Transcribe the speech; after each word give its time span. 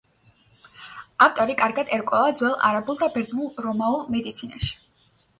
ავტორი 1.25 1.55
კარგად 1.59 1.91
ერკვევა 1.97 2.31
ძველ 2.39 2.55
არაბულ 2.69 2.97
და 3.01 3.09
ბერძნულ-რომაულ 3.17 4.01
მედიცინაში. 4.15 4.73